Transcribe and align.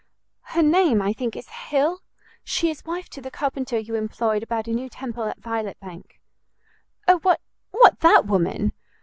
"Her 0.57 0.63
name, 0.63 0.99
I 0.99 1.13
think, 1.13 1.35
is 1.35 1.47
Hill; 1.49 2.01
she 2.43 2.71
is 2.71 2.83
wife 2.85 3.07
to 3.09 3.21
the 3.21 3.29
carpenter 3.29 3.77
you 3.77 3.93
employed 3.93 4.41
about 4.41 4.65
a 4.67 4.71
new 4.73 4.89
temple 4.89 5.25
at 5.25 5.37
Violet 5.37 5.79
Bank." 5.79 6.19
"O, 7.07 7.19
what 7.19 7.39
what, 7.69 7.99
that 7.99 8.25
woman? 8.25 8.73